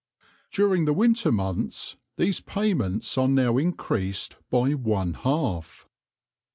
[0.51, 5.85] During the winter months these payments are now increased by one half.